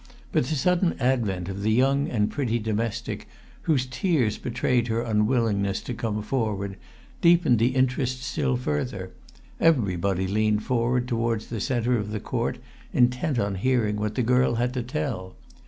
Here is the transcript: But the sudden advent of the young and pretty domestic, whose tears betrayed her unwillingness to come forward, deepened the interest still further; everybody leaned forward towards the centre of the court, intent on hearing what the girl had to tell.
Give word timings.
But 0.31 0.45
the 0.47 0.55
sudden 0.55 0.95
advent 0.99 1.47
of 1.47 1.61
the 1.61 1.69
young 1.71 2.07
and 2.09 2.31
pretty 2.31 2.57
domestic, 2.57 3.27
whose 3.69 3.85
tears 3.85 4.39
betrayed 4.39 4.87
her 4.87 5.03
unwillingness 5.03 5.79
to 5.81 5.93
come 5.93 6.23
forward, 6.23 6.77
deepened 7.21 7.59
the 7.59 7.75
interest 7.75 8.23
still 8.23 8.57
further; 8.57 9.11
everybody 9.59 10.25
leaned 10.25 10.63
forward 10.63 11.07
towards 11.07 11.45
the 11.49 11.61
centre 11.61 11.99
of 11.99 12.09
the 12.09 12.19
court, 12.19 12.57
intent 12.91 13.37
on 13.37 13.53
hearing 13.53 13.97
what 13.97 14.15
the 14.15 14.23
girl 14.23 14.55
had 14.55 14.73
to 14.73 14.81
tell. 14.81 15.35